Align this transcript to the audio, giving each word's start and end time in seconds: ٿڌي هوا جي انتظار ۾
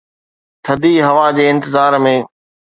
ٿڌي 0.63 0.93
هوا 1.07 1.25
جي 1.35 1.45
انتظار 1.53 1.93
۾ 2.05 2.15